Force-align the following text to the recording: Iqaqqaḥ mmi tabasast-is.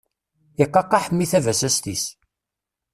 Iqaqqaḥ 0.63 1.05
mmi 1.09 1.25
tabasast-is. 1.31 2.03